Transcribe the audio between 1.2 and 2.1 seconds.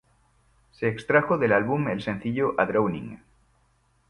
del álbum el